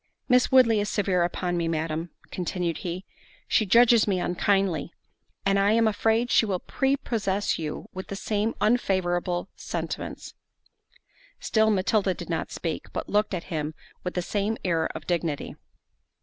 "Miss 0.27 0.51
Woodley 0.51 0.79
is 0.79 0.89
severe 0.89 1.21
upon 1.23 1.55
me, 1.57 1.67
Madam," 1.67 2.09
continued 2.31 2.79
he, 2.79 3.05
"she 3.47 3.67
judges 3.67 4.07
me 4.07 4.19
unkindly; 4.19 4.91
and 5.45 5.59
I 5.59 5.73
am 5.73 5.87
afraid 5.87 6.31
she 6.31 6.43
will 6.43 6.57
prepossess 6.57 7.59
you 7.59 7.85
with 7.93 8.07
the 8.07 8.15
same 8.15 8.55
unfavourable 8.59 9.49
sentiments." 9.55 10.33
Still 11.39 11.69
Matilda 11.69 12.15
did 12.15 12.31
not 12.31 12.51
speak, 12.51 12.91
but 12.93 13.09
looked 13.09 13.35
at 13.35 13.43
him 13.53 13.75
with 14.03 14.15
the 14.15 14.23
same 14.23 14.57
air 14.65 14.87
of 14.95 15.05
dignity. 15.05 15.55